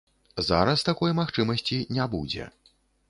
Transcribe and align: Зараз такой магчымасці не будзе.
Зараз 0.47 0.85
такой 0.87 1.13
магчымасці 1.19 1.77
не 1.99 2.09
будзе. 2.17 2.49